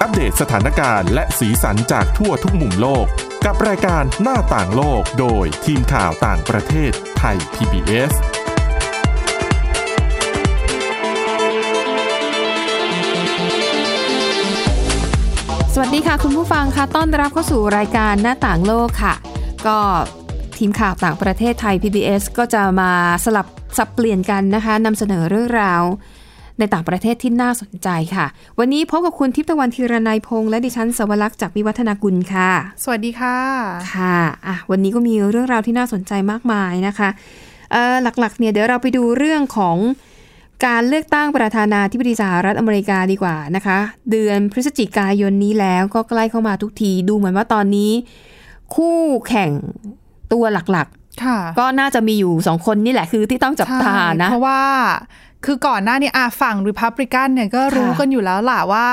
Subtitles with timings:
[0.00, 3.06] อัปเดตสถานการณ์และสีสันจากทั่วทุกมุมโลก
[3.44, 8.12] กับรายการหน้าต่างโลกโดยทีมข่าวต่างประเทศไทย PBS
[15.74, 19.14] สวัสดีค่ะคุณผู้ฟังค่ะต้อนรับเข้าสู่รายการหน้าต่างโลกค่ะ
[19.66, 19.78] ก็
[20.58, 22.90] ทีมข่าวต่างประเทศไทย PBS ก็จะมา
[23.24, 23.46] สลับ
[23.78, 25.82] สับเปลี่ยนกันนะคะนำเสนอเรื่องราว
[26.58, 28.26] ในต่างประเทศที่น่าสนใจค่ะ
[28.58, 32.50] วันนี้พบกับคุณทิพย์ตะวันธีรนัยพงษ์และดิฉันสวรักษ์จากวิวัฒนากุลค่ะ
[32.84, 33.36] สวัสดีค่ะ
[33.94, 37.08] ค่ะอะ วันนี้ก็มีเรื่องราวที่น่าสนใจมากมายนะคะ
[37.72, 39.76] เอ่อหลักๆเนี่ยเดี๋ยวเราไปดูเรื่องของ
[40.66, 43.78] การเลือกตั้งประธานาธิบดีสหรัฐอเมริกาดีกว่านะคะ
[44.10, 47.92] เดือนพฤศจิกายนนี้แล้วก็ใกล้เข้ามาทุกทีดูเหมือนว่าตอนนี้
[48.74, 48.96] คู่
[49.28, 49.52] แข่ง
[50.32, 50.97] ตัวหลักค่ะๆ
[51.58, 54.60] ก็น่าจะมีอยู่สองคนนี่แหละคือที่ต้องจับตานะใช่เพราะว่า
[55.44, 58.86] คือก่อนหน้านี้อะฝั่งริพับลิกันเนี่ยก็รู้ค่ะกันอยู่แล้วล่ะว่า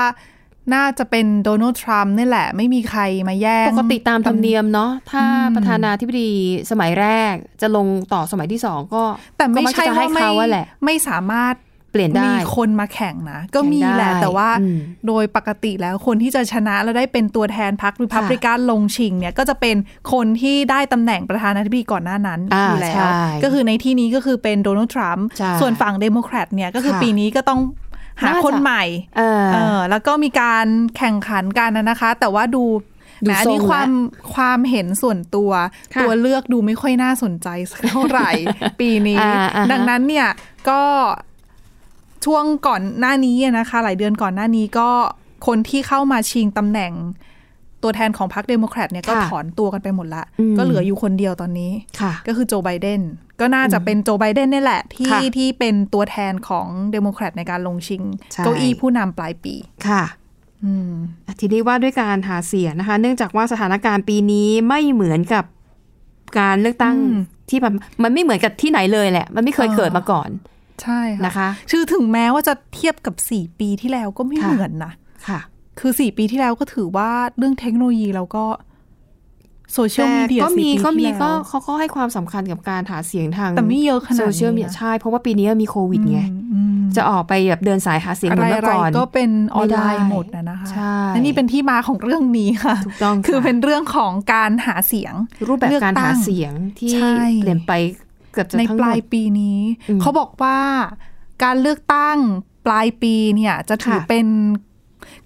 [0.74, 6.30] น่าจะเป็นโดนัลด์ทรัมป์นี่แหละ ไม่มีใครมาแย่ง ปกติตามธรรมเนียมเนาะถ้าอืมประธานาธิบดี
[6.70, 9.02] สมัยแรกจะลงต่อสมัยที่สองก็
[9.36, 11.54] แต่ไม่ก็กใช่จะให้ว่าไม่เขาว่าแหละไม่สามารถ
[11.96, 19.76] เปลี่ยนได้มีคนมาแข่งนะ ก็มีแหละแข่งได้แต่ว่าอืมโดยปกติแล้วคนที่จะชนะแล้วได้เป็นตัวแทนพรรคริพับลิกันลงชิงเนี่ยก็จะเป็น
[20.12, 27.60] คนที่ได้ตำแหน่งประธานาธิบดีก่อนหน้านั้นอ่าอยู่แล้วใช่ก็คือในที่นี้ก็คือเป็นโดนัลด์ทรัมป์ใช่ส่วนฝั่งเดโมแครตเนี่ยก็คือค่ะปีนี้ก็ต้อง
[28.20, 28.84] หาน่าจะคนใหม่
[29.16, 32.64] เออเออแล้วก็มีการแข่งขันกันนะนะคะ แต่ว่าดู
[33.24, 33.90] ดูแหมอันนี้ทรงความ
[34.34, 35.50] ความเห็นส่วนตัว
[35.94, 38.30] ค่ะตัวเลือกดูไม่ค่อยน่าสนใจสักเท่าไหร่
[38.80, 40.28] ปีนี้อ่าอ่าฮะดังนั้นเนี่ย
[40.68, 40.82] ก็
[42.26, 44.88] ช่วงก่อนหน้านี้อะนะคะ หลายเดือนก่อนหน้านี้ก็
[45.46, 46.92] คนที่เข้ามาชิงตำแหน่ง
[47.82, 53.00] ตัวแทนของพรรคเดโมแครตเนี่ยก็ค่ะถอนตัวกันไปหมดละอืมก็เหลืออยู่คนเดียวตอนนี้ค่ะก็คือโจไบเดน
[53.40, 58.02] ก็น่าจะเป็นโจไบเดนนี่แหละ ที่ค่ะที่เป็นตัวแทนของเดโมแครตในการลงชิง
[58.32, 59.54] ใช่เก้าอี้ผู้นำปลายปี
[59.88, 60.02] ค่ะ
[60.64, 60.90] อืม
[61.40, 65.44] ทีนี้ว่าด้วยการหาเสียงนะคะ เนื่องจากว่าสถานการณ์ปีนี้ไม่เหมือนกับ
[66.38, 67.20] การเลือกตั้งอืม
[67.50, 70.28] ที่แบบมันไม่เหมือนกับที่ไหนเลยแหละ มันไม่เคยเออเกิดมาก่อน
[70.82, 74.92] ใช่ค่ะนะคะคือถึงแม้ว่าจะเทียบกับ 4 ปีที่แล้วก็ไม่ค่ะเหมือนนะ
[75.28, 75.40] ค่ะ
[75.80, 78.44] คือ 4 ปีที่แล้วก็ถือว่าเรื่องเทคโนโลยีเราก็
[79.74, 86.20] โซเชียลแต่มีเดียก็มีสี่ปีก็มีที่แล้วก็เขาก็ให้ความสำคัญกับการหาเสียงทางแต่ไม่เยอะขนาดนี้โซเชียลมีเดียนะใช่เพราะว่าปีนี้มีโควิดไง
[86.54, 95.14] อืมจะออกไปแบบเดินสายหาเสียงเหอะมือนไรเมื่ออะไรก่อนก็เป็นออนไลไม่น์ได้หมดนะนะคะใช่และนี่เป็นที่มาของเรื่องนี้ค่ะถูกต้องคือค่ะเป็นเรื่องของการหาเสียง
[95.48, 97.72] รูปแบบเลือกการตั้หางเสียงที่ใช่เปลี่ยนไป
[98.36, 100.58] เกือบจะในทั้งปหมลายดปีนี้อืมเขาบอกว่า
[101.44, 102.18] การเลือกตั้ง
[102.66, 104.26] ปลายปีเนี่ย จะถือค่ะเป็น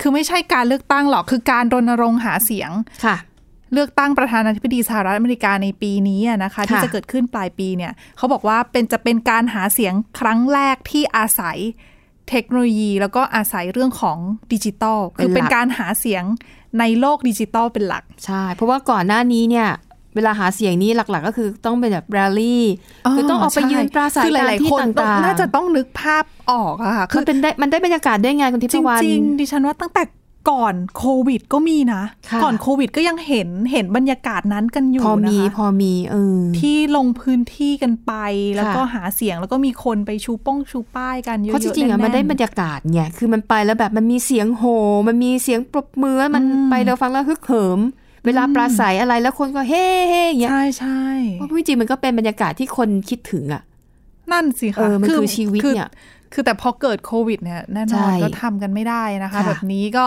[0.00, 2.70] คือไม่ใช่การเลือกตั้งหรอก คือการรณรงค์หาเสียง
[3.04, 3.16] ค่ะ
[3.72, 11.58] เลือกตั้งประธานาธิบดีสหรัฐอเมริกาในปีนี้อะนะคะ ที่ค่ะจะเกิดขึ้นปลายปีเนี่ย เขาบอกว่าเป็นจะเป็นการหาเสียงครั้งแรกที่อาศัย
[12.28, 14.18] เทคโนโลยี แล้วก็อาศัยเรื่องของ
[14.52, 16.24] ดิจิตอลคือเป็นการหาเสียง
[16.78, 19.68] ในโลกดิจิตอลเป็นหลัก ใช่ เพราะว่าก่อนหน้านี้เนี่ย
[20.14, 22.64] เวลาหาเสียงนี้หลัก ๆ ก็คือต้องเป็นแบบแรลลี่
[23.16, 30.02] คือต้องออกไปใช่ยืนปราศัยคือหตามลายที่ๆคนต่างๆน่าจะต้องนึกภาพออกอะค่ะมันเป็นได้มันได้บรรยากาศได้ไงคุณทิพจย์วันริงๆดิฉันว่าตั้งแต่
[30.50, 38.12] ก่อนโควิดก็มีนะค่ะก่อนโควิดก็ยังเห็นเห็นบรรยากาศนั้นกันอยู่พอมีนะคะพอมีเออที่ลงพื้นที่กันไป
[38.56, 44.64] แล้วก็ค่ะหาเสียงแล้วก็มีคนไปชูป้องชูป้ายกันเยอะๆเพราะจริงๆอะแๆมันได้บรรยากาศไงคือมันไปแล้วแบบมันมีเสียงโห
[45.08, 47.80] มันมีเสียงปรบมือแล้วมันอืมไปแล้วฟังแล้วฮึกเหิม
[48.24, 51.02] เวลาปราศัยอะไรแล้วคนก็เฮ้เฮ้อย่างเงี้ยใช่ใช่
[51.34, 53.62] เพราะจริงๆมันก็เป็นบรรยากาศที่คนคิดถึงอะ
[54.32, 55.90] นั่นสิเอค่ะอมันคือชีวิตคือเนี่ย
[56.32, 60.04] คือแต่พอเกิดโควิดเนี่ยแน่นใช่อนก็ทำกันไม่ได้นะคะค่ะแบบนี้ก็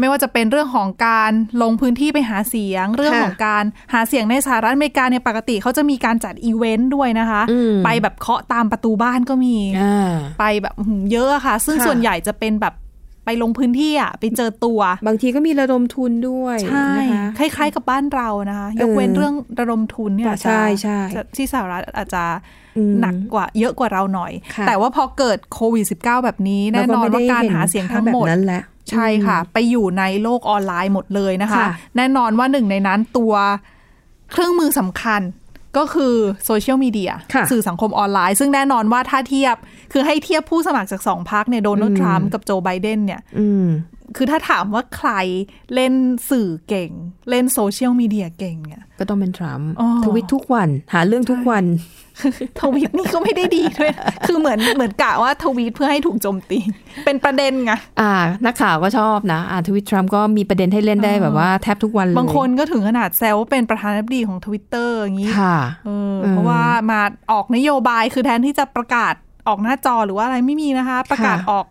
[0.00, 12.74] ไม่ว่าจะเป็นเรื่องของการลงพื้นที่ไปหาเสียง เรื่องของการหาเสียงในสหรัฐอเมริกาเนี่ยปกติเขาจะมีการจัดอีเวนต์ด้วยนะคะอืมไปแบบเคาะตามประตูบ้านก็มีอ่าไปแบบอื้อหือเยอะอะค่ะ ซึ่งค่ะส่วนใหญ่จะเป็นแบบ
[13.26, 22.24] ไปลงพื้นที่อะไปเจอตัว บางทีก็มีระดมทุนด้วยใช่นะคะคล้ายๆกับบ้านเรานะคะยกเว้นเออเรื่องระดมทุนเนี่ยอาจจะใช่ใช่จะที่สหรัฐอาจจะ
[22.76, 33.32] อืมหนักกว่าเยอะกว่าเราหน่อยค่ะแต่ว่าพอเกิดโควิด -19 แบบนี้แน่นอนว่าการหาเสียงทั้งหมดนั้นแหละใช่ค่ะ ไปอยู่ในโลกออนไลน์หมดเลยนะคะค่ะแน่นอนว่าหนึ่งในนั้นตัว
[34.32, 35.20] เครื่องมือสำคัญ
[35.78, 36.14] ก็คือ
[36.46, 39.56] โซเชียลมีเดียค่ะสื่อสังคมออนไลน์ ซึ่งแน่นอนว่าถ้าเทียบ
[39.92, 43.66] คือให้เทียบผู้สมัครจากสองพรรคเนี่ยโดนัลด์ทรัมป์กับโจไบเดนเนี่ยอืม
[44.16, 45.10] คือถ้าถามว่าใคร
[45.74, 45.94] เล่น
[46.30, 46.90] สื่อเก่ง
[47.30, 51.64] เล่นโซเชียลมีเดียเก่งเนี่ยก็ต้องเป็นทรัมป์อ๋อทวีตทุกวันหาเรื่องทุกวัน
[52.60, 53.92] ทวีตนี่ก็ไม่ได้ดีด้วย
[54.26, 56.58] คือเหมือนเหมือนกะว่าทวีตเพื่อให้ถูกโจมตี
[57.04, 58.12] เป็นประเด็นไงอ่า
[58.46, 67.00] นักข่าวก็ชอบนะอ่าทวีตทรัมป์ก็มีประเด็นให้เล่นได้แบบว่าแทบทุกวันเลยบางคนก็ถึงขนาดแซวว่าเป็นประธานาธิบดีของทวิตเตอร์อย่างนี้ค่ะเออเออเพราะว่ามา
[67.32, 69.14] ออกนโยบายคือแทนที่จะประกาศ
[69.48, 71.66] ออกหน้าจอหรือว่าอะไรไม่มีนะคะ ประกาศค่ะออก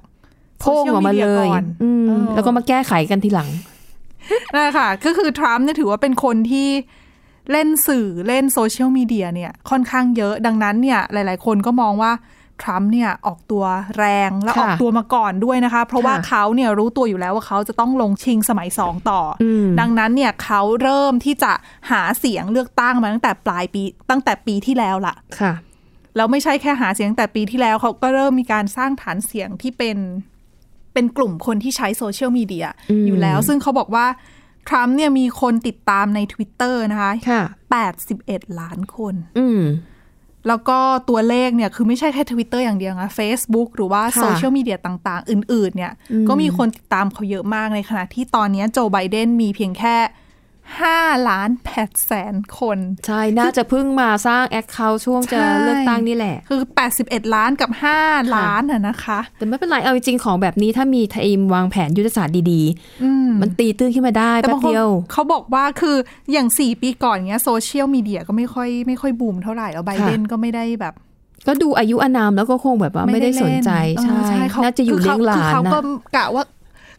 [0.66, 3.50] โพโพ่งออกมาเลยก่อนอืมเออแล้วก็มาแก้ไขกันทีหลัง
[4.54, 6.70] นั่นแหละค่ะก็คือทรัมป์เนี่ยถือว่าเป็นคนที่
[7.52, 12.12] เล่นสื่อเล่นโซเชียลมีเดียเนี่ยค่อนข้างเยอะดังนั้นเนี่ยหลาย ๆ คนก็มองว่า
[12.62, 13.66] ทรัมป์เนี่ยออกตัว
[13.98, 21.52] แรงและค่ะออกตัวมาก่อนด้วยนะคะ เพราะว่าค่ะเขาเนี่ยรู้ตัวอยู่แล้วว่าเขาจะต้องลงชิงสมัยสองต่ออืมดังนั้นเนี่ยเขาเริ่มที่จะ
[21.92, 25.54] หาเสียงเลือกตั้งมาตั้งแต่ปลายปีตั้งแต่ปีที่แล้วล่ะค่ะ
[26.16, 29.98] แล้วไม่ใช่แค่หาเสียงแต่ปีที่แล้วเขาก็เริ่มมีการสร้างฐานเสียงที่เป็น
[30.96, 34.06] เป็นกลุ่มคนที่ใช้โซเชียลมีเดียอืมอยู่แล้ว ซึ่งเขาบอกว่า
[34.68, 37.44] ทรัมป์เนี่ยมีคนติดตามใน Twitter นะคะค่ะ
[38.02, 39.62] 81 ล้านคน อืม
[40.48, 49.96] แล้วก็ตัวเลขเนี่ยคือไม่ใช่แค่ Twitter อย่างเดียวนะ Facebook หรือว่าค่ะโซเชียลมีเดียต่าง ๆ อื่น ๆ เนี่ยอืมก็มีคนติดตามเขาเยอะมากในขณะที่ตอนนี้โจไบเดนมีเพียงแค่
[50.74, 56.62] 5 ล้าน8แสนคน ใช่ น่าจะเพิ่งมาสร้างแอคเคาท์ช่วงจะใช่เลือกตั้งนี่แหละ คือ
[56.98, 57.72] 81 ล้านกับ
[58.02, 62.62] 5 ล้านอะนะคะ แต่ไม่เป็นไร เอาจริงๆของแบบนี้ถ้ามีทีมวางแผนยุทธศาสตร์ดี
[63.04, 65.96] อืมๆมันตีตื้นขึ้นมาได้แต่แป๊บาบงคนเดียว เขาบอกว่าคือ
[66.32, 70.94] อย่าง 4 ปีก่อนเนี้ยโซเชียลมีเดียก็ไม่ค่อยไม่ค่อยบูมเท่าไหร่แล้วไบเดนก็ไม่ได้แบบ
[71.48, 75.80] ก็ดูอายุอานามแล้วก็คงแบบว่าไม่ได้สนใจเล่ใช่เออเขาน่าจะอยู่คืเลี้ยงหลาคืนเขานะก็
[76.16, 76.44] กะว่า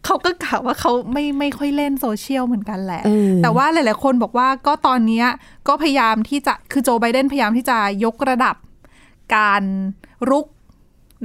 [0.07, 5.27] เขาก็กะว่าเขาไม่ไม่ค่อยเล่นโซเชียลเหมือนกันแหละเออแต่ว่าหลายๆคนบอกว่าก็ตอนเนี้ย
[5.69, 8.57] ก็พยายามที่จะคือโจไบเดนพยายามที่จะยกระดับ
[9.37, 9.63] การ
[10.31, 10.47] รุก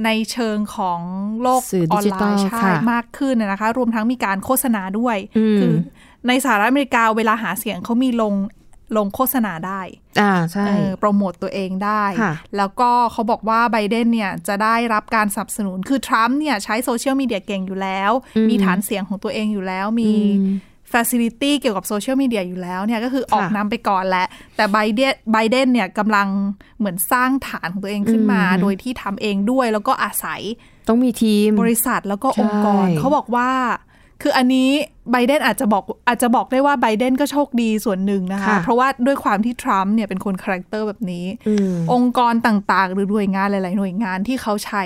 [0.04, 1.00] ในเชิงของ
[1.42, 5.74] โลกสื่ออดิอนจิตอลออนไลน์ใช่ค่ะมากขึ้นนะคะ รวมทั้งมีการโฆษณาด้วยอืมคือ
[6.28, 8.34] ในสหรัฐอเมริกาเวลาหาเสียงเขามีลง
[8.96, 9.80] ลงโฆษณาได้
[10.20, 18.12] อ่าใช่เออโปรโมตตัวเองได้ค่ะแล้วก็เขาบอกว่าไบเดนเนี่ยจะได้รับการสนับสนุน คือทรัมป์เนี่ยใช้โซเชียลมีเดียเก่งอยู่แล้ว
[18.48, 20.10] มีฐานเสียงของตัวเองอยู่แล้ว มี
[20.40, 20.58] อืม
[20.96, 26.28] ฟ a ซิลิตี้เกี่ยวกับโซเชียลมีเดียอยู่แล้วเนี่ยก็คือออกค่ะนำไปก่อนแหละ แต่ไบเดนไบเดนเนี่ยกำลัง
[26.78, 30.40] เหมือนสร้างฐานของตัวเองขึ้นมาอืมโดยที่ทำเองด้วยแล้วก็อาศัย
[30.88, 33.50] ต้องมีทีมบริษัทแล้วก็องค์กรใช่เขาบอกว่า
[34.22, 34.70] คืออันนี้
[35.12, 44.82] ไบเดนอาจจะบอกอาจจะบอกได้ว่าไบเดนก็โชคดีส่วนหนึ่งนะคะค่ะเพราะว่าด้วยความที่ทรัมป์เนี่ยเป็นคน character แบบนี้อืมองค์กรต่างๆ หรือหน่วยงานหลาย ๆ หน่วยงานที่เขาใช้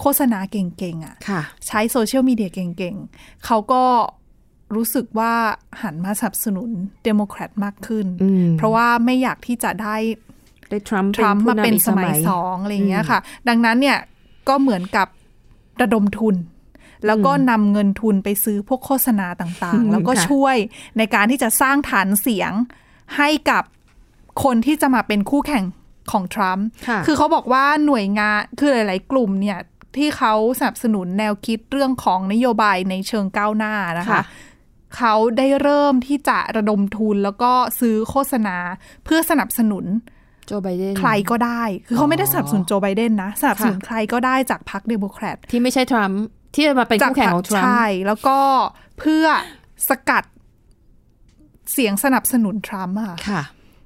[0.00, 3.82] โฆษณาเก่งๆอะค่ะ ใช้โซเชียลมีเดียเก่งๆ เขาก็
[4.76, 5.32] รู้สึกว่า
[5.82, 6.70] หันมาสนับสนุน
[7.04, 9.96] เดโมแครตมากขึ้นอืมเพราะว่าไม่อยากที่จะได้
[10.70, 13.98] ได้ทรัมป์ทรัมป์มาเป็นผู้ำอีกสมัยสองอะไรอย่างเงี้ยค่ะ ดังนั้นเนี่ย
[14.48, 15.08] ก็เหมือนกับ
[15.80, 16.34] ระดมทุน
[17.06, 20.56] แล้วก็นำเงินทุนไปซื้อพวกโฆษณาต่างๆ แล้วก็ช่วย
[20.98, 22.52] ในการที่จะสร้างฐานเสียง
[23.16, 23.62] ให้กับ
[24.44, 25.64] คนที่จะมาเป็นคู่แข่ง
[26.12, 29.58] ของทรัมป์ค่ะคือเขาบอกว่าหน่วยงานคือหลาย ๆ กลุ่มเนี่ย
[29.96, 34.22] ที่เขาสนับสนุนแนวคิดเรื่องของนโยบายในเชิงก้าวหน้านะคะค่ะ
[34.96, 38.56] เขาได้เริ่มที่จะระดมทุนแล้วก็ซื้อโฆษณา
[39.04, 39.84] เพื่อสนับสนุน
[40.46, 46.22] โจไบเดนใครก็ได้ คือเขาไม่ได้สนับสนุนโจไบเดนนะ สนับสนุนค่ะใครก็ได้จากพรรคเดโมแครตที่ไม่ใช่ทรัมป์
[46.54, 48.38] ที่จะมาเป็นคู่แข่งของทรัมป์ใช่ แล้วก็
[48.98, 49.26] เพื่อ
[49.88, 50.24] สกัด
[51.72, 53.42] เสียงสนับสนุนทรัมป์อะค่ะค่ะ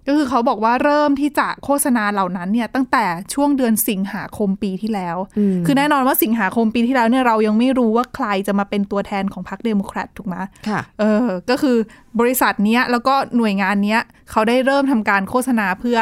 [0.06, 10.36] ก็คือเขาบอกว่าเริ่มที่จะโฆษณาเหล่านั้นเนี่ยตั้งแต่ช่วงเดือนสิงหาคมปีที่แล้วอืมคือแน่นอนว่าสิงหาคมปีที่แล้วเนี่ยเรายังไม่รู้ว่าใครจะมาเป็นตัวแทนของพรรคเดโมแครตถูกไหม
[10.68, 11.76] ค่ะ เออ ก็คือ
[12.20, 14.00] บริษัทเนี้ยแล้วก็หน่วยงานเนี้ย
[14.30, 15.98] เขาได้เริ่มทำการโฆษณาเพื่อ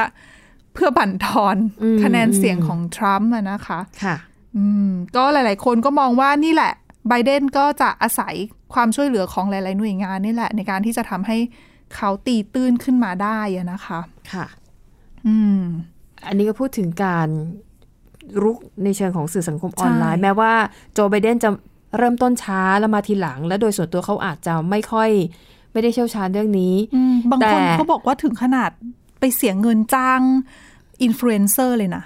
[0.75, 4.17] เพื่อบั่นทอนอืมคะแนนเสียงของทรัมป์อะนะคะ ค่ะ
[4.57, 6.73] อืมก็หลาย ๆ คนก็มองว่านี่แหละ
[7.09, 8.35] ไบเดนก็จะอาศัย
[8.75, 11.37] ความช่วยเหลือของหลาย ๆ หน่วยงานนี่แหละ ในการที่จะทำให้
[11.95, 14.01] เขาตีตื้นขึ้นมาได้อะนะคะ
[14.33, 14.47] ค่ะ
[15.27, 15.61] อืม
[16.27, 17.29] อันนี้ก็พูดถึงการ
[18.43, 20.53] รุกในเชิงของสื่อสังคมออนไลน์ใช่แม้ว่า
[20.93, 21.51] โจไบเดนจะ
[21.99, 25.11] เริ่มต้นช้าแล้วมาทีหลัง และโดยส่วนตัวเขาอาจจะไม่ค่อย
[25.73, 28.71] ไม่ได้เชี่ยวชาญเรื่องนี้อืมแต่บางคนเขาบอกว่าถึงขนาด
[29.21, 30.21] ไปเสียเงินจ้าง
[31.03, 32.05] อินฟลูเอนเซอร์เลยนะ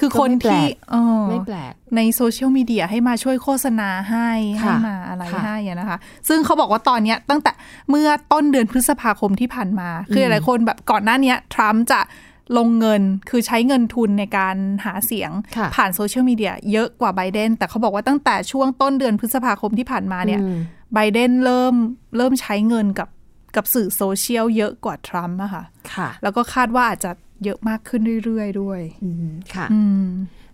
[0.00, 4.28] คือคนที่เออไม่แปลกในโซเชียลมีเดียให้มาช่วยโฆษณาให้
[4.60, 5.98] ให้ค่ะมาอะไรค่ะให้อะนะคะ
[6.28, 7.52] ซึ่งเขาบอกว่าตอนเนี้ยตั้งแต่
[7.90, 12.00] เมื่อต้นเดือนพฤษภาคมที่ผ่านมา คือหลายคนแบบก่อนหน้าเนี้ยทรัมป์จะ
[12.58, 20.58] ลงเงินคือใช้เงินทุนในการหาเสียงค่ะผ่านโซเชียลมีเดียเยอะกว่าไบเดนแต่เขาบอกว่าตั้งแต่ช่วงต้นเดือนพฤษภาคมที่ผ่านมาเนี่ยอืม
[20.94, 21.74] ไบเดนเริ่ม
[22.16, 23.08] เริ่มใช้เงินกับ
[23.56, 27.10] กับสื่อโซเชียลเยอะกว่าทรัมป์อะค่ะค่ะแล้วก็คาดว่าอาจจะ
[27.44, 30.06] เยอะมากขึ้นเรื่อยๆด้วยอืมค่ะอืม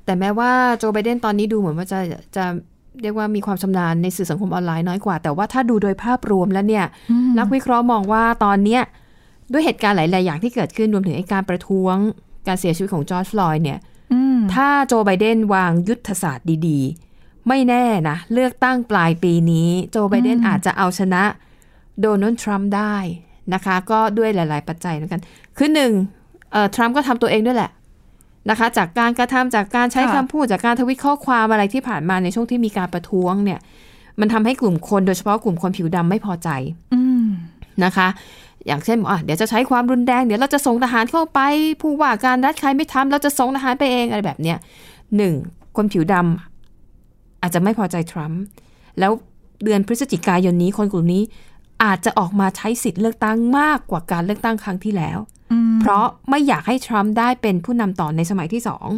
[0.05, 2.01] แต่แม้ว่าโจไบเดนตอนนี้ดูเหมือนว่าจะ
[2.37, 2.45] จะ
[3.03, 6.85] เรียกว่ามีความชำนาญในสื่อสังคมออนไลน์น้อยกว่า แต่ว่าถ้าดูโดยภาพรวมแล้วเนี่ย
[7.39, 8.83] นักวิเคราะห์มองว่าตอนเนี้ย
[9.53, 11.97] ด้วยเหตุการณ์หลาย ๆ อย่างที่เกิดขึ้นรวมถึงไอ้การประท้วง
[12.47, 13.79] การเสียชีวิตของจอร์จฟลอยด์เนี่ย
[14.13, 21.23] อืมถ้าโจไบเดนวางยุทธศาสตร์ดีๆ ไม่แน่นะ เลือกตั้งปลายปีนี้ โจไบเดนอืมอาจจะเอาชนะ
[22.01, 22.97] โดนัลด์ทรัมป์ได้
[23.55, 25.21] นะคะ ก็ด้วยหลาย ๆ ปัจจัยแล้วกัน
[25.57, 26.22] คือหนึ่งเอ่อ
[26.75, 27.71] ทรัมป์ก็ทำตัวเองด้วยแหละ
[28.51, 33.61] นะคะ จากการกระทำจากการใช้คำพูดจากการทวิตข้อความอะไรที่ผ่านมาในช่วงที่มีการประท้วงเนี่ย
[34.21, 36.49] มันทำให้กลุ่มคนโดยเฉพาะกลุ่มคนผิวดำไม่พอใจ
[36.95, 37.27] อืม
[37.85, 38.09] นะคะ
[38.67, 41.41] อย่างเช่นอะเดี๋ยวจะใช้ความรุนแรงเดี๋ยวเราจะส่งทหารเข้าไป
[41.81, 44.59] ผู้ว่าการรัฐใครไม่ทำเราจะส่งทหารไปเองอะไรแบบเนี้ย
[45.17, 45.35] หนึ่ง
[45.77, 48.41] คนผิวดำอาจจะไม่พอใจทรัมป์
[48.99, 49.13] แล้ว
[49.65, 51.23] เดือนพฤศจิกายนนี้คนกลุ่มนี้
[51.85, 55.19] อาจจะออกมาใช้สิทธิ์เลือกตั้งมากกว่าการเลือกตั้งครั้งที่แล้ว
[55.53, 58.89] อืมเพราะไม่อยากให้ทรัมป์ได้เป็นผู้นำต่อในสมัยที่สอง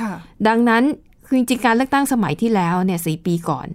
[0.00, 0.12] ค่ะ
[0.48, 0.82] ดังนั้น
[1.26, 3.66] คือจริงๆการเลือกตั้งสมัยที่แล้วเนี่ยสี่ปีก่อน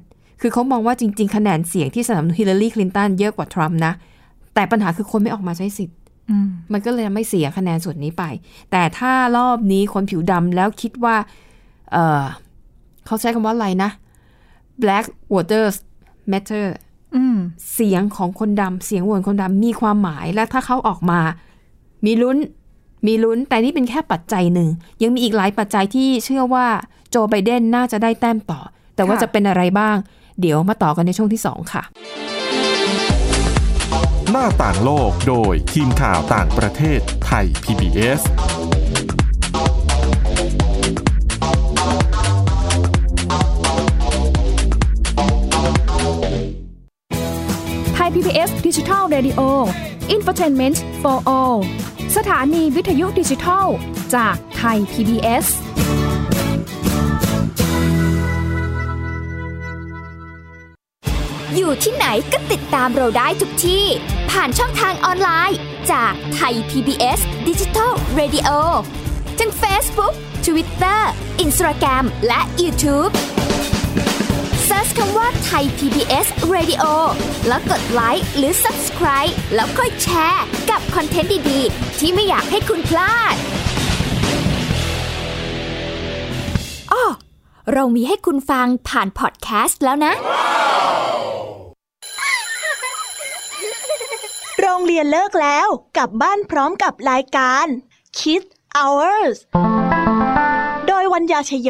[0.42, 3.94] คือเขามองว่าจริง ๆ คะแนนเสียงที่สนับสนุนฮิลลารีคลินตันเยอะกว่าทรัมป์นะ
[4.54, 5.98] แต่ปัญหาคือคนไม่ออกมาใช้สิทธิ์
[6.30, 8.24] อืมมันก็เลยทำให้เสียคะแนนส่วนนี้ไป
[8.72, 11.16] แต่ถ้ารอบนี้คนผิวดำแล้วคิดว่า
[11.92, 12.24] เออ
[13.06, 13.92] เขาใช้คำว่าอะไรนะ
[14.84, 15.76] black voters
[16.32, 16.87] matter อืม
[17.74, 21.20] เสียงของคนดำเสียงโหวตคนดำมีความหมายและถ้าเขาออกมา
[22.06, 22.38] มีลุ้น
[23.08, 24.70] มีลุ้น แต่นี่เป็นแค่ปัจจัยหนึ่ง
[25.02, 26.66] ยังมีอีกหลายปัจจัยที่เชื่อว่า
[27.10, 28.60] โจไบเดนน่าจะได้แต้มต่อ
[28.96, 29.96] แต่ว่าค่ะจะเป็นอะไรบ้าง
[30.42, 31.84] เดี๋ยวมาต่อกันในช่วงที่2ค่ะ
[34.32, 38.22] หน้าต่างโลกโดยทีมข่าวต่างประเทศไทย PBS
[48.66, 49.42] ดิจิทัล Radio
[50.16, 51.58] Infotainment for All
[52.16, 53.66] สถานีวิทยุดิจิทัล
[54.16, 55.46] จากไทย PBS
[61.56, 63.86] อยู่ที่ไหนก็ติดตามเราได้ทุกที่
[64.32, 65.60] ผ่านช่องทางออนไลน์
[65.92, 68.50] จากไทย PBS Digital Radio
[69.40, 70.14] ทั้ง Facebook
[70.46, 71.02] Twitter
[71.44, 73.14] Instagram และ YouTube
[74.70, 76.84] Search คำว่าไทย PBS Radio
[77.48, 83.36] แล้วกดไลค์หรือ Subscribe แล้วค่อยแชร์กับคอนเทนต์ดี ๆ ที่ไม่อยากให้คุณพลาด
[86.92, 87.06] อ้อ
[87.74, 90.14] เรามีให้คุณฟังผ่านพอดแคสต์แล้วนะ
[94.62, 97.66] โรงเรียนเลิกแล้วกลับบ้านพร้อมกับรายการ
[98.18, 99.38] Kids Hours
[100.88, 101.70] โดยวัญญาชยโย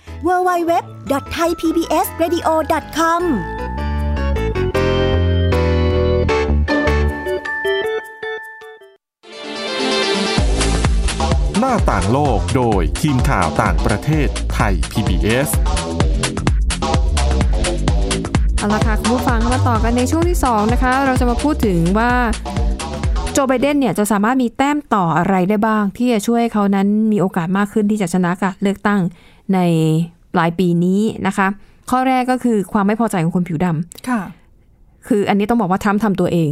[0.27, 3.21] www.thaipbsradio.com
[11.59, 15.49] หน้าต่างโลกโดยทีมข่าวต่างประเทศไทย PBS
[18.57, 22.11] เอาละค่ะ คุณผู้ฟังมาต่อกันในช่วงที่ 2 นะคะ เราจะมาพูดถึงว่า
[23.33, 29.01] โจไบเดนเนี่ยจะสามารถมีแต้มต่ออะไรได้บ้าง ที่จะช่วยให้เขานั้นมีโอกาสมากขึ้นที่จะชนะการเลือกตั้ง
[29.55, 29.59] ใน
[30.33, 31.47] ปลายปีนี้นะคะ
[31.89, 34.21] ข้อแรกก็คือความไม่พอใจของคนผิวดำค่ะ
[35.07, 36.51] คืออันนี้ต้องบอกว่าทรัมป์ทำตัวเอง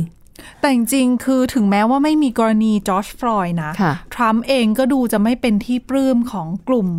[0.60, 6.90] แต่จริงๆคือถึงแม้ว่าไม่มีกรณีจอร์จฟลอยด์นะค่ะทรัมป์เองก็ดูจะไม่เป็นที่ปลื้มของกลุ่ม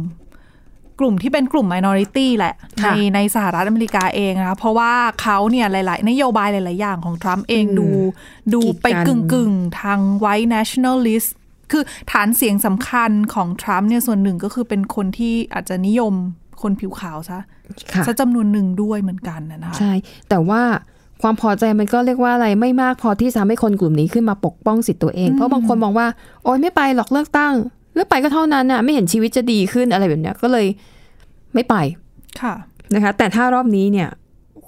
[0.99, 4.93] กลุ่มที่เป็นกลุ่ม minority แหละในค่ะในสหรัฐอเมริกาเองนะคะเพราะว่า
[5.23, 7.89] เขาเนี่ยหลาย ๆ นโยบายหลาย ๆ อย่างของทรัมป์เองอืมดู
[8.55, 11.31] ดูกีดไปกันกึ่งกึ่งๆทาง white nationalist
[11.73, 16.15] คือฐานเสียงสำคัญของทรัมป์เนี่ยส่วนหนึ่งก็คือเป็นคนที่อาจจะนิยม
[16.63, 17.39] คนผิวขาวซะ
[17.93, 19.93] ค่ะซะจำนวนหนึ่งด้วยเหมือนกันนะคะใช่
[20.29, 20.63] แต่ว่า
[21.23, 26.07] ความพอใจมันก็เรียกว่าอะไรไม่มากพอที่จะทำให้คนกลุ่มนี้ขึ้นมาปกป้องสิทธิ์ตัวเอง เพราะบางคนมองว่า
[26.45, 27.55] โอ๊ยไม่ไปหรอกเลือกตั้ง
[27.95, 30.67] เลือกไปก็เท่านั้นน่ะ ไม่เห็นชีวิตจะดีขึ้นอะไรแบบเนี้ยก็เลย
[31.55, 31.75] ไม่ไป
[32.43, 32.55] ค่ะ
[32.95, 34.09] นะคะ แต่ถ้ารอบนี้เนี่ย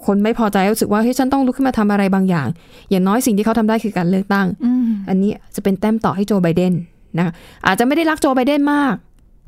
[0.07, 2.49] คนไม่พอใจรู้สึกว่าเฮ้ยฉันต้องลุกขึ้นมาทำอะไรบางอย่าง
[2.91, 6.73] อย่างน้อยสิ่งที่เขาทำได้คือการเลือกตั้งอืมอันนี้จะเป็นแต้มต่อให้โจไบเดน
[7.17, 7.33] นะคะ
[7.67, 8.95] อาจจะไม่ได้รักโจไบเดนมาก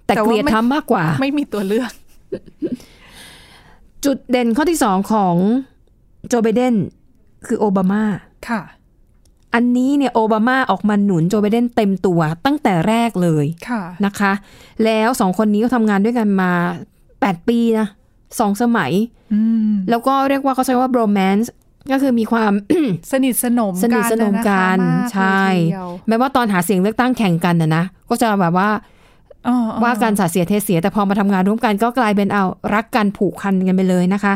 [0.07, 1.93] แต่แต่ว่าเกลียดไม่ทำมากกว่า ไม่มีตัวเลือก
[4.05, 5.35] จุดเด่นข้อที่สองของ
[6.29, 6.75] โจไบเดน
[7.47, 8.05] คือโอบามา
[8.49, 8.63] ค่ะ
[9.55, 14.33] อันนี้เนี่ยโอบามาออกมาหนุนโจไบเดนเต็มตัวตั้งแต่แรกเลยค่ะนะคะ
[14.85, 16.51] แล้วสองคนนี้ก็ทำงานด้วยกันมา
[17.03, 17.87] 8ปีนะ
[18.39, 18.93] สองสมัย
[19.33, 21.49] อืมแล้วก็เรียกว่าเขาใช้ว่า bromance
[21.93, 22.53] ก็คือมีความ
[23.13, 28.71] สนิทสนมสนิทสนมกันนะคะมากเลยใช่ทีเดียวแม้ว่าตอนหาเสียงเลือกตั้งแข่งกันนะนะก็จะแบบว่า
[29.47, 34.35] อ๋ออ๋อว่าการสาดเสียเทเสียแต่พอมาทำงานร่วมกันก็กลายเป็นเอารักกันผูกพันกันไปเลยนะคะ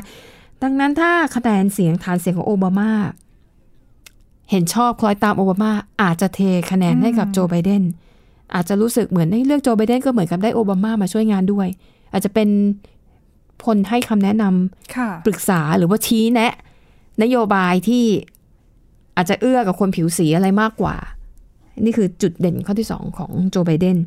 [0.63, 2.91] ดังนั้นถ้าคะแนนเสียงฐานเสียงของโอบามา
[4.51, 5.71] เห็นชอบคล้อยตามโอบามา
[6.03, 6.41] อาจจะเท
[6.71, 7.83] คะแนนให้กับโจไบเดน
[8.55, 11.69] อาจจะรู้สึกเหมือนให้เลือกโจไบเดนก็เหมือนกับได้โอบามามาช่วยงานด้วย
[12.13, 12.49] อาจจะเป็น
[13.67, 16.53] คนให้คำแนะนำค่ะปรึกษาหรือว่าชี้แนะ
[17.23, 18.05] นโยบายที่
[19.17, 20.97] อาจจะเอื้อกับคนผิวสีอะไรมากกว่า
[21.85, 23.99] นี่คือจุดเด่นข้อที่สองของโจไบเดน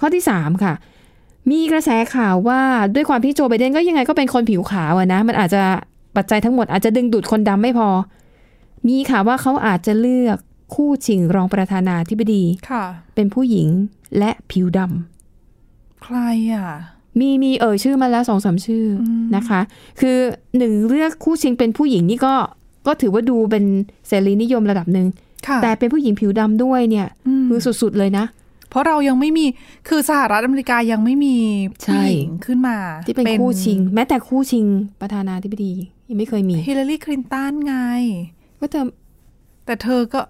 [0.00, 0.74] ข้อที่สามค่ะ
[1.50, 2.60] มีกระแสข่าวว่า
[2.94, 5.62] ด้วยความที่โจไบเดนก็ยังไงก็เป็นคนผิวขาวอะนะ มันอาจจะ
[6.16, 7.88] ปัจจัยทั้งหมดอาจจะดึงดูดคนดำไม่พอ
[8.88, 10.38] มีข่าวว่าเขาอาจจะเลือก
[10.74, 13.68] คู่ชิงรองประธานาธิบดี ค่ะ เป็นผู้หญิง
[14.18, 16.16] และผิวดำใคร
[16.52, 16.68] อะ
[17.20, 19.04] มีมีเอ่ยชื่อมาแล้วสองสามชื่ออ
[19.36, 19.60] นะคะ
[20.00, 20.16] คือ
[20.58, 22.34] หนึ่งเลือกคู่ชิงเป็นผู้หญิงนี่ก็
[22.86, 23.64] ก็ถือว่าดูเป็น
[24.08, 25.06] เสรีนิยมระดับหนึ่ง
[25.46, 28.24] ค่ะแต่เป็นผู้หญิงผิวดำด้วยเนี่ยอืมคือสุดๆเลยนะ
[28.70, 29.44] เพราะเรายังไม่มี
[29.88, 31.36] คือสหรัฐอเมริกายังไม่มี
[31.84, 34.64] ใช่ผู้หญิงขึ้นมา ที่เป็นคู่ชิง แม้แต่คู่ชิง
[35.00, 35.72] ประธานาธิบดี
[36.08, 37.74] ยังไม่เคยมีฮิลลารีคลินตันไง
[38.60, 38.84] ก็เธอ
[39.66, 40.20] แต่เธอก็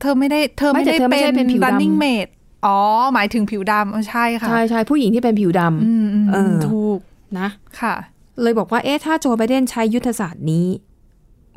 [0.00, 2.30] เธอไม่ได้ เธอไม่ไม่แต่ได้เธอไม่เป็ใช่นเป็นผิวดำ running mate
[2.66, 2.78] อ๋อ
[3.14, 6.98] หมายถึงผิวดำเออใช่ค่ะ ใช่ใช่ผู้หญิงที่เป็นผิวดำอืมอืมเออถูก
[7.38, 7.48] นะ
[7.80, 7.94] ค่ะ
[8.42, 10.66] เลยบอกว่าเอ๊ะถ้าโจไบเดนใช้ยุทธศาสตร์นี้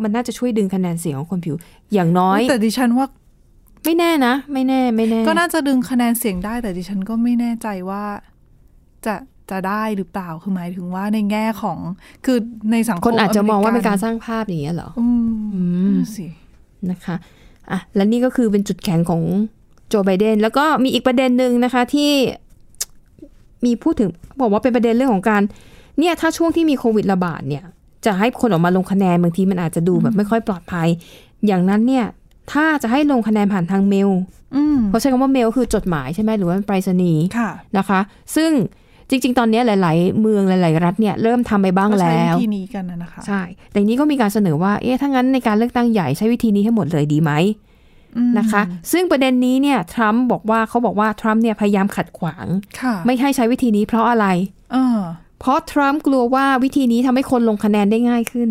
[0.02, 1.56] มันน่าจะช่วยดึงคะแนนเสียงของคนผิว
[1.94, 3.08] อย่างน้อย แต่ดิฉันว่า
[3.84, 8.04] ไม่แน่นะ ไม่แน่ไม่แน่ ก็น่าจะดึงคะแนนเสียงได้ แต่ดิฉันก็ไม่แน่ใจว่า
[9.06, 9.16] จะ
[9.52, 11.80] จะได้หรือเปล่าคือหมายถึงว่าในแง่ของ
[12.26, 12.38] คือ
[12.72, 16.28] ในสังคมคนอาจจะมองว่าเป็นการอสร้างภาพอย่างเงี้ยเหรอ อืมอืมนั่นสิ
[16.90, 17.16] นะคะ
[17.72, 19.22] อะและนี่ก็คือเป็นจุดแข็งของ
[19.90, 22.12] โจไบเดนแล้วก็มีอีกประเด็นหนึ่งนะคะที่
[23.66, 24.10] มีพูดถึง
[24.42, 25.42] บอกว่าเป็นประเด็นเรื่องของการ
[26.00, 27.64] เนี่ยถ้าช่วงที่มีโควิดระบาดเนี่ย
[28.06, 30.88] จะให้คนออกมาลงคะแนนบางทีมันอาจจะดูแบบไม่ค่อยปลอดภัย
[31.48, 32.06] อย่างนั้นเนี่ย
[32.52, 34.10] ถ้าจะให้ลงคะแนนผ่านทางเมล
[34.56, 38.00] อืมเขาใช้คำว่าเมลคือจดหมายใช่ไหมหรือว่าไปรษณีย์ค่ะนะคะ
[38.36, 38.52] ซึ่ง
[39.10, 47.65] จริง ๆ ตอนนี้หลาย ๆ เมืองหลาย ๆ รัฐเนี่ยเริ่มทำไปบ้างก็ใช้แล้วิวธีนี้กันนะนะคะ ใช่ แต่นี้ก็มีการเสนอว่า เอ๊ะถ้างั้นในการเลือกตั้งใหญ่ใช้วิธีนี้ให้หมดเลยดีไหมอืม
[48.40, 52.46] นะคะ ซึ่งประเด็นนี้เนี่ยทรัมป์บอกว่าเขาบอกว่าทรัมป์เนี่ยพยายามขัดขวาง
[52.82, 54.28] ค่ะไม่ให้ใช้วิธีนี้เพราะอะไร
[54.74, 55.00] เออ
[55.40, 58.50] เพราะทรัมป์กลัวว่าวิธีนี้ทำให้คนลงคะแนนได้ง่ายขึ้น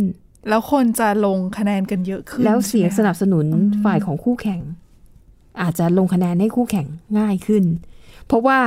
[0.49, 3.47] แล้วคนจะลงคะแนนกันเยอะขึ้น แล้วเสียงสใช่ไหมนับสนุน
[3.85, 4.61] ฝ่ายของคู่แข่ง
[5.63, 6.87] อาจจะลงคะแนนให้คู่แข่ง
[7.19, 7.65] ง่ายขึ้น
[8.27, 8.59] เพราะว่า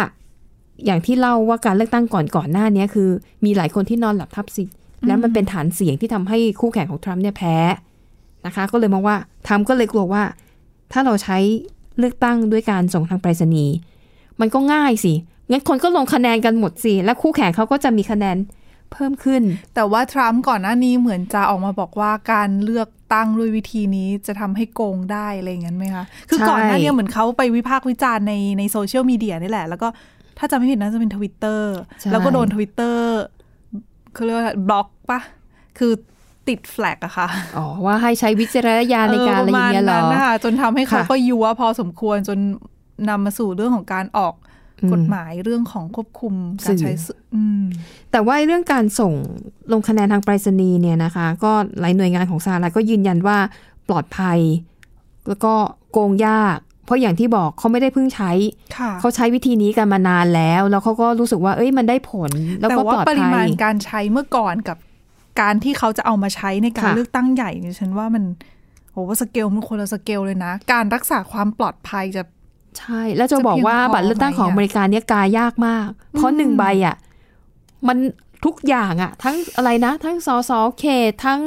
[0.85, 3.09] อย่างที่เล่าว่าการเลือกตั้งก่อนก่อนหน้านี้คือ
[3.45, 4.75] มีหลายคนที่นอนหลับทับสิทธิ์
[5.07, 7.55] แล้วมันเป็นฐานเสียงที่ทำให้คู่แข่งของทรัมป์เนี่ยแพ้
[8.45, 9.15] นะคะ ก็เลยมองว่า
[9.47, 10.23] ทรัมป์ก็เลยกลัวว่า
[10.91, 11.37] ถ้าเราใช้
[11.99, 13.73] เลือกตั้งด้วยการส่งทางไปรษณีย์
[14.39, 15.13] มันก็ง่ายสิ
[15.49, 18.37] งั้นคนก็ลงคะแนนกันหมดสิ และคู่แข่งเขาก็จะมีคะแนน
[18.91, 19.43] เพิ่มขึ้น
[19.75, 29.87] แต่ว่าทรัมป์ก่อนหน้านี้เหมือนจะออกมาบอกว่าการเลือกตั้งด้วยวิธีนี้จะทำให้โกงได้อะไรอย่างนั้นไหมคะ คือใช่ก่อนหน้านี้เหมือนเขาไปวิพากษ์วิจารณ์ในในโซเชียลมีเดียนี่แหละ แล้วก็
[30.37, 33.17] ถ้าจำไม่ผิดน่าจะเป็นทวิตเตอร์ใช่แล้วก็โดนทวิตเตอร์
[34.13, 35.19] เขาเรียกว่าบล็อกปะ
[35.77, 35.93] คือ
[36.49, 42.39] ติดแฟลกอะค่ะ อ๋อ ว่าให้ใช้วิจารณญาณในการอะไรอย่างเงี้ยเหรอประมาณนั้นนะคะจนทำให้เขาค่ะก็ยัวพอสมควรจน
[43.09, 44.33] นำมาสู่เรื่องของการออก
[44.81, 46.33] อืมกฎหมายเรื่องของควบคุม
[46.65, 47.63] การใช้สื่อสื่ออืม
[48.11, 49.13] แต่ว่าเรื่องการส่ง
[49.71, 53.37] ลงคะแนนทางไปรษณีย์เนี่ยนะคะ ก็หลายหน่วยงานของสหรัฐก็ยืนยันว่า
[53.87, 54.39] ปลอดภัย
[55.27, 55.53] แล้วก็
[55.91, 58.31] โกงยาก เพราะอย่างที่บอกเขาไม่ได้เพิ่งใช้
[58.77, 64.77] ค่ะเขาใช้วิธีนี้กันมานานแล้ว แล้วเขาก็รู้สึกว่า เอ้ยมันได้ผล แล้วแต่ก็ว่าปลอดปริภัมายณการใช้เมื่อก่อนกับ
[65.41, 68.23] การที่เขาจะเอามาใช้ในการค่ะเลือกตั้งใหญ่เนี่ยฉันว่ามัน
[68.91, 72.23] โหว่าสเกลมันคนละสเกลเลยนะ การรักษาความปลอดภัยจะ
[72.79, 76.95] ใช่ แล้วจะบอกว่าจะเพียงพอบัตรเลือกตั้งของไหมอะอเมริกาเนี่ยกายากมาก เพราะหนึ่งใบอะ
[77.87, 77.97] มัน
[78.45, 81.41] ทุกอย่างอะ ทั้งอะไรนะ ทั้งสสเขตทั้ง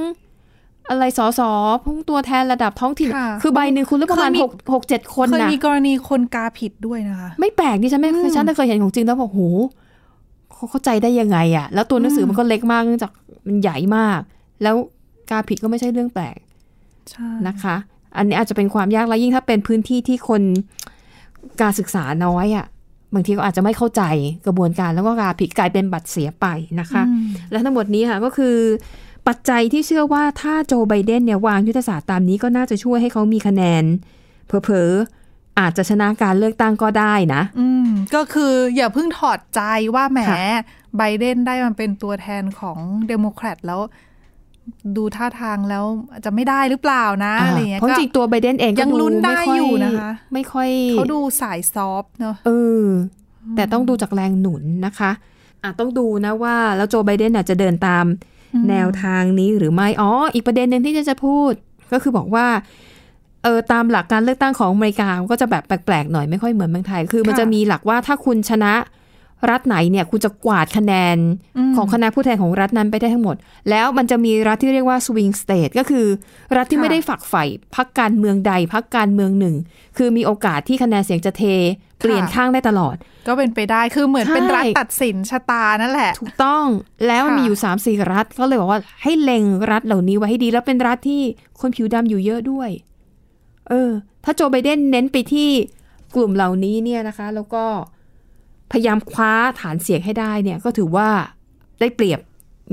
[0.89, 1.41] อะไรสส
[1.85, 9.41] พุ่งตัวแทนระดับท้องถิ่นค่ะคือใบหนึ่งคุณเลือกประมาณเคยมีหกหกเจ็ดคนเคยนะมีกรณีคนกาผิดด้วยนะคะ ไม่แปลกดิฉันไม่อืมฉันเคยเห็นของจริงแล้วบอกโห
[10.55, 13.13] เขาเข้าใจได้ยังไงอะแล้วตัวหนังสือมันก็เล็กมากเนื่องจาก
[13.47, 14.21] มันใหญ่มาก
[14.63, 14.77] แล้ว
[15.31, 16.39] การผิดก็ไม่ใช่เรื่องแปลก
[17.11, 17.77] ใช่นะคะ
[18.17, 20.43] อันนี้อาจจะเป็นความยากและยิ่งถ้าเป็นพื้นที่ที่คน
[21.63, 22.67] การศึกษาน้อยอะ
[23.15, 24.03] บางทีก็อาจจะไม่เข้าใจ
[24.47, 26.47] กระบวนการแล้วก็การผิดกลายเป็นบัตรเสียไป
[26.81, 28.57] นะคะอืมและทั้งหมดนี้ค่ะก็คือ
[29.29, 33.85] ปัจจัยที่เชื่อว่าถ้าโจไบเดนเนี่ยวางยุทธศาสตร์ตามนี้ก็น่าจะช่วยให้เขามีคะแนน
[34.47, 39.61] เผลอๆอาจจะชนะการเลือกตั้งก็ได้นะ อืม ก็คืออย่าเพิ่งถอดใจ
[39.95, 40.39] ว่าแหมค่ะ
[40.99, 43.81] ไบเดนได้มาเป็นตัวแทนของเดโมแครตแล้ว
[44.97, 45.85] ดูท่าทางแล้ว
[46.25, 52.51] จะไม่ได้หรือเปล่านะอะไรเงี้ยเพราะก็จริงๆตัวไบเดนเองก็ยังลุ้นได้ม่ค่อยู่นะคะ ไม่ค่อยเขาดูสาย soft เนอะเอ
[52.83, 52.85] อ
[53.57, 55.11] แต่ต้องดูจากแรงหนุนนะคะ
[55.63, 58.05] อะต้องดูนะว่าแล้วโจไบเดนอาจจะเดินตาม
[58.71, 61.53] แนวทางนี้หรือไม่อ๋ออีกประเด็นหนึ่งที่จะจะพูด
[61.93, 62.47] ก็คือบอกว่า
[63.43, 68.75] เออตามหลักการเลือกตั้งของอเมริกามันก็จะแบบแปลกๆหน่อยไม่ค่อยเหมือนเมืองไทย คือมันค่ะจะมีหลักว่าถ้าคุณชนะ
[69.51, 71.17] รัฐไหนเนี่ยคุณจะกวาดคะแนน
[71.71, 73.37] มของคณะผู้แทนของรัฐนั้นไปได้ทั้งหมด
[73.71, 76.07] แล้วมันจะมีรัฐที่เรียกว่า swing state ก็คือ
[76.57, 77.45] รัฐที่ค่ะไม่ได้ฝักใฝ่
[77.77, 79.55] พักการเมืองใดพักการเมืองหนึ่ง
[79.97, 81.43] คือมีโอกาสที่คะแนนเสียงจะเท
[82.01, 82.97] เปลี่ยนข้างได้ตลอด
[83.29, 86.65] ก็เป็นไปได้คือเหมือนใช่เป็นรัฐตัดสินชะตานั่นแหละ ถูกต้อง
[87.07, 91.23] แล้วมันค่ะมีอยู่3ามสี่รัฐก็เลยบอกว่าให้เล็งรัฐเหล่านี้ไว้ให้ดีแล้วเป็นรัฐที่
[91.61, 92.71] คนผิวดำอยู่เยอะด้วย
[93.69, 93.91] เออ
[94.25, 95.49] ถ้าโจไบเดนเน้นไปที่
[96.15, 97.65] กลุ่มเหล่านี้เนี่ยนะคะ แล้วก็
[98.73, 101.09] พยายามคว้าฐานเสียงให้ได้เนี่ยก็ถือว่า
[101.81, 102.21] ได้เปรียบ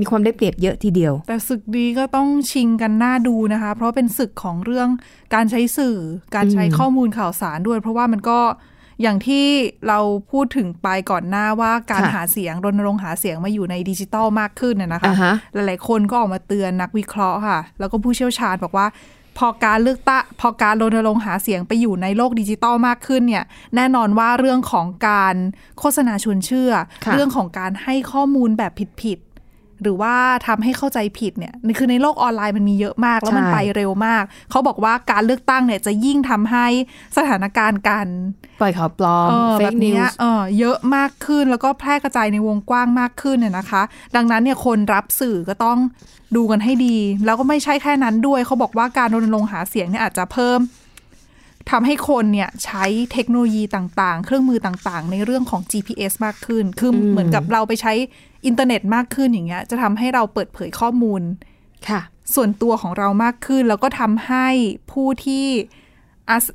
[0.00, 4.88] มีความได้เปรียบเยอะทีเดียว แต่ศึกนี้ก็ต้องชิงกันหน้าดูนะคะ เพราะเป็นศึกของเรื่อง
[5.34, 5.96] การใช้สื่อ
[6.34, 8.40] การใช้อืมข้อมูลข่าวสารด้วย เพราะว่ามันก็
[9.02, 9.46] อย่างที่
[9.88, 9.98] เรา
[10.32, 18.86] พูดถึงไปก่อนหน้าว่าการหาเสียงรณรงค์หาเสียงมาอยู่ในดิจิตอลมากขึ้นนะนะคะอ่าฮะหลายๆคนก็ออกมาเตือนนักวิเคราะห์ค่ะ แล้วก็ผู้เชี่ยวชาญบอกว่า
[19.38, 23.44] พอการเลือกตั้งพอการรณรงค์หาเสียงไปอยู่ในโลกดิจิตอลมากขึ้นเนี่ย
[23.76, 25.36] แน่นอนว่าเรื่องของการ
[25.78, 26.72] โฆษณาชวนเชื่อ
[27.04, 28.72] ค่ะเรื่องของการให้ข้อมูลแบบ
[29.02, 29.27] ผิดๆ
[29.82, 30.14] หรือว่า
[30.46, 36.66] ทำให้เข้าใจผิดเนี่ยนี่คือในโลกออนไลน์มันมีเยอะมาก แล้วมันใชร์ไปเร็วมาก เขาบอกว่าการเลือกตั้งเนี่ยจะยิ่งทำให้
[37.16, 38.06] สถานการณ์การ
[38.60, 43.82] ปล่อยข่าวปลอมเออเฟแบกบนิเนี้วยส์เออเยอะมากขึ้นแล้วก็แพร่กระจายในวงกว้างมากขึ้นเนี่ยนะคะ
[44.16, 45.78] ดังนั้นเนี่ยคนรับสื่อก็ต้อง
[46.36, 50.58] ดูกันให้ดี แล้วก็ไม่ใช่แค่นั้นด้วย เขาบอกว่าการรณรงค์หาเสียงเนี่ยอาจจะเพิ่ม
[51.70, 57.92] ทำให้คนเนี่ยใช้เทคโนโลยีต่างๆ เครื่องมือต่างๆ ในเรื่องของ GPS มากขึ้น คืออมเหมือนกับเราไปใช้
[58.46, 61.22] อินเทอร์เน็ตมากขึ้นอย่างเงี้ย จะทำให้เราเปิดเผยข้อมูล
[61.88, 62.00] ค่ะ
[62.34, 64.46] ส่วนตัวของเรามากขึ้น แล้วก็ทำให้
[64.92, 65.46] ผู้ที่
[66.30, 66.46] อาศ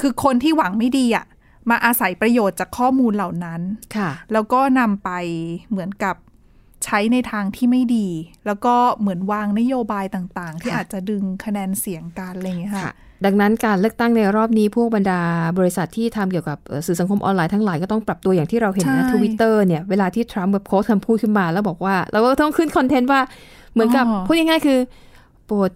[0.00, 1.26] คือคนที่หวังไม่ดีอะ
[1.70, 3.60] มาอาศัยประโยชน์จากข้อมูลเหล่านั้น
[3.96, 5.10] ค่ะ แล้วก็นำไป
[5.70, 6.16] เหมือนกับ
[6.84, 8.08] ใช้ในทางที่ไม่ดี
[8.46, 15.20] แล้วก็เหมือนวางนโยบายต่างๆ ที่ค่ะอาจจะดึงคะแนนเสียงกันอะไรอย่างเงี้ยค่ะค่ะ ดังนั้นการเลือกตั้งในรอบนี้พวกบรรดา
[15.58, 23.20] บริษัทที่ทำเกี่ยวกับเอ่อสื่อสังคมออนไลน์ทั้งหลายก็ต้องปรับตัวอย่างที่เราเห็นนะใช่ทวิตเตอร์เนี่ยเวลาที่ทรัมป์แบบโพสต์คำพูดขึ้นมาแล้วบอกว่า เราก็ต้องขึ้นคอนเทนต์ว่า
[23.72, 24.78] เหมือนกับอ๋อพูดง่ายๆคือ
[25.46, 25.70] โปรด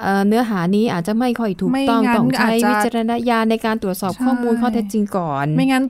[0.00, 5.84] เอ่อเนื้อหานี้อาจจะไม่ค่อยถูกไม่ต้องงั้นต้องใช้อาจจะวิจารณญาณในการตรวจสอบใช่ข้อมูลข้อเท็จจริงก่อน ไม่งั้น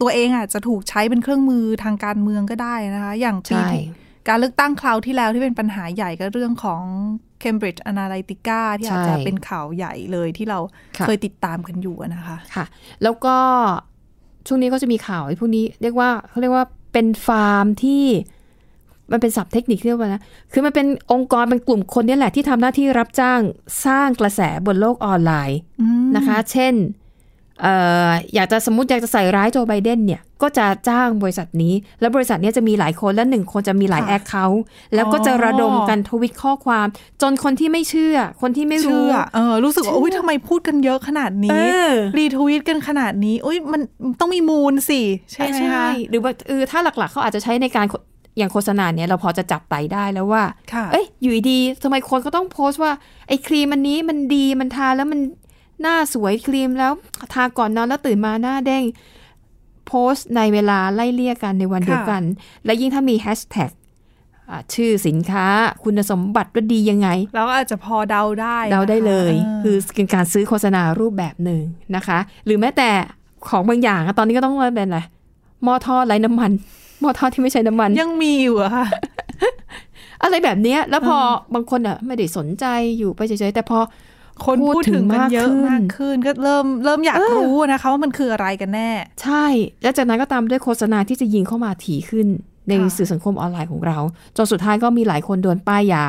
[0.00, 3.82] ตัวเองอาจจะถูกใช้เป็นเครื่องมือทางการเมืองก็ได้นะคะ อย่างปีใช่ที่
[4.28, 6.82] การเลือกตั้งคราวที่แล้วที่เป็นปัญหาใหญ่ก็เรื่องของ
[7.42, 10.58] Cambridge Analytica ที่อาจจะใช่เป็นข่าวใหญ่เลยที่เรา
[10.98, 12.64] ค่ะเคยติดตามกันอยู่อะนะคะค่ะ
[13.02, 13.36] แล้วก็
[14.46, 18.04] ช่วงนี้ก็จะมีข่าวไอ้พวกนี้เรียกว่าเขาเรียกว่าเป็นฟาร์มที่
[19.12, 23.40] มันเป็นศัพท์เทคนิคที่เรียกว่านะ คือมันเป็นองค์กรเป็นกลุ่มคนเนี่ยแหละที่ทำหน้าที่รับจ้าง
[23.84, 25.58] สร้างกระแสบนโลกออนไลน์
[26.16, 27.74] นะคะ เช่นเอ่
[28.08, 34.62] ออยากจะสมมติอยากจะใส่ร้ายโจไบเดนเนี่ย ก็จะจ้างบริษัทนี้ แล้วบริษัทเนี้จะมีหลายคนและหนึ่งคนจะมีหลายค่ะแอคเคาท์
[34.94, 36.86] แล้วก็จะระดมกันทวิตข้อความ
[37.22, 43.80] จนคนที่ไม่เชื่อ คนที่ไม่รู้เชื่อเออรู้สึกว่าเชื่ออุ้ยทำไมพูดกันเยอะขนาดเอนี้อรีทวีตกันขนาดนี้อุ้ยมัน
[44.20, 45.00] ต้องมีมูลสิ
[45.32, 47.94] ใช่ไหมคะหรือว่าเออถ้าหลักๆเขาอาจจะใช้ในการโฆ
[48.38, 52.92] อย่างโฆษณาเนี่ยเราพอจะจับไตได้แล้วว่าค่ะเอ้ยอยู่ดีๆทำไมคนก็ต้องโพสต์ว่า
[53.28, 55.20] ไอ้ครีมอันนี้มันดีมันทาแล้วมัน
[55.84, 56.92] หน้าสวยครีมแล้ว
[57.32, 58.84] ทาก่อนนอนแล้วตื่นมาหน้าเด้ง
[59.86, 62.22] โพสต์ในเวลาไล่เลี่ยกันในวันเดียวกัน
[62.64, 63.70] และยิ่งถ้ามีแฮชแท็ก
[64.50, 65.46] อ่าชื่อสินค้า
[65.82, 71.60] คุณสมบัติว่าดียังไงแล้วก็อาจจะพอเดาได้เดาได้เลยนะคะคือเป็นการซื้อโฆษณารูปแบบหนึ่ง
[71.96, 72.90] นะคะ หรือแม้แต่
[73.48, 75.00] ของบางอย่างอะตอนนี้ก็ต้องมาเป็นอะไร
[75.64, 76.50] หม้อทอดไร้น้ำมัน
[77.00, 78.86] หม้อทอดที่ไม่ใช้น้ำมัน ยังมีอยู่อะค่ะ
[80.22, 81.16] อะไรแบบเนี้ย แล้วพอ
[81.54, 82.64] บางคนอะไม่ได้สนใจ
[82.98, 83.78] อยู่ไปเฉยๆแต่พอ
[84.44, 88.90] คนพูพูดดถึถึงงกันเยอะมามากกขึ้ขึ้นนก็เริ่มเริ่มอยากรู้นะคะว่ามันคืออะไรกันแน่
[89.22, 89.44] ใช่
[89.82, 92.26] แล้วจากนั้นก็ตามด้วยโฆษณาที่จะยิงเข้ามาถี่ขึ้น
[92.68, 93.98] ในค่ะสื่อสังคมออนไลน์ของเรา
[94.36, 96.04] จนสุดท้ายก็มีหลายคนโดนป้ายยา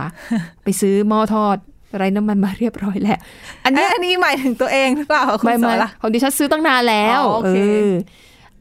[0.63, 1.57] ไปซื้อหม้อทอด
[1.97, 3.19] ไร้น้ำมันมาเรียบร้อยแล้ว
[3.65, 7.87] อันเนี้ยเอ๊ะอันนี้หมายถึงตัวเองหรือเปล่าคุณไม่สไม่อนละของดิฉันซื้อตั้งนานแล้วอ๋อโอเคอ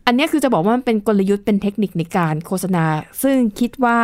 [0.06, 2.84] อันเนี้ยคือจะบอกว่ามันเป็นกลยุทธ์เป็นเทคนิคในการโฆษณา
[3.22, 3.98] ซึ่งคิดว่า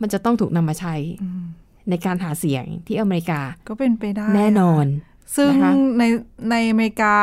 [0.00, 0.94] มันจะต้องถูกนำมาใช้
[1.90, 4.86] ในการหาเสียงที่อเมริกา ก็เป็นไปได้แน่นอน
[5.36, 6.04] ซึ่งนะคะใน
[6.50, 7.14] ในอเมริกา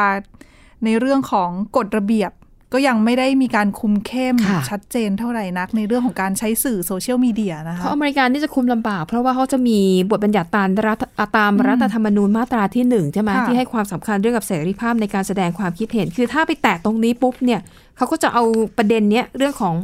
[0.85, 2.31] ในเรื่องของกฎระเบียบ
[2.73, 9.79] ก็ยังไม่ได้มีการคุมเข้มค่ะชัดเจนเท่าไหร่นัก ในเรื่องของการใช้สื่อโซเชียลมีเดียนะคะเพราะอเมริกานี่จะคุมลำบาก เพราะว่าเขาจะมี
[10.11, 10.97] บทบัญญัติตามรัฐ
[11.37, 17.59] ตามรัฐธรรมนูญมาตราที่หนึ่งใช่ไหมค่ะที่ให้ความสำคัญเรื่องกับเสรีภาพในการแสดงความคิดเห็น คือถ้าไปแตะตรงนี้ปุ๊บเนี่ย
[17.97, 18.43] เขาก็จะเอา
[18.77, 19.75] ประเด็นเนี้ยเรื่องของ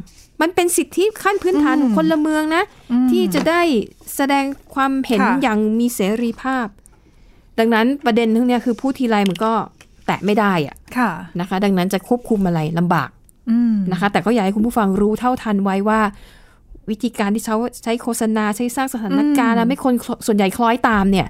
[0.42, 2.64] มันเป็นสิทธิขั้นพื้นฐานของคนละเมืองนะ
[3.12, 3.62] ที่จะได้
[4.16, 4.46] แสดง
[4.76, 6.68] ความเห็นค่ะอย่างมีเสรีภาพ
[7.60, 9.54] ดังนั้นประเด็นทั้งเนี้ยคือพูดทีไรมันก็
[10.06, 13.10] แตะไม่ได้อะค่ะนะคะ ดังนั้นจะควบคุมอะไรลำบาก
[13.50, 16.02] อืมนะคะ แต่ก็อยากให้คุณผู้ฟังรู้เท่าทันไว้ว่า
[16.90, 19.94] วิธีการที่เขาใช้โฆษณาใช้สร้างสถานการณ์อืมทำให้คน
[20.28, 21.28] ส่วนใหญ่คล้อยตามเนี่ย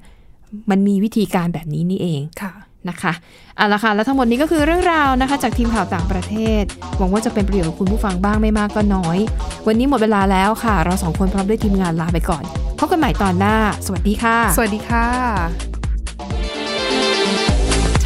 [0.69, 2.53] มันมีวิธีการแบบนี้นี่เองค่ะ
[2.89, 3.13] นะคะ
[3.57, 6.63] เอาละค่ะ และทั้งหมดนี้ก็คือเรื่องราวนะคะ จากทีมข่าวต่างประเทศ
[6.97, 9.17] หวังว่าจะเป็นประโยชน์กับคุณผู้ฟังบ้างไม่มากก็น้อย
[9.67, 12.43] วันนี้หมดเวลาแล้วค่ะ เราสองคนพร้อมด้วยทีมงานลาไปก่อน
[12.79, 15.07] พบกันใหม่ตอนหน้า สวัสดีค่ะ สวัสดีค่ะ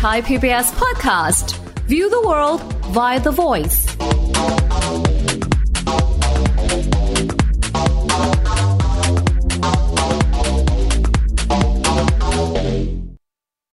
[0.03, 1.59] Thai PBS podcast.
[1.91, 2.61] View the world
[2.93, 4.18] via the voice.